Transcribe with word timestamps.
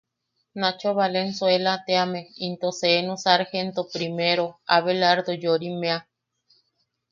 Nacho 0.61 0.95
Valenzuela 0.99 1.73
teame 1.87 2.21
into 2.47 2.69
seenu 2.79 3.13
Sargento 3.23 3.81
Primero 3.93 4.45
Abelardo 4.75 5.31
Yorimeʼa. 5.43 5.97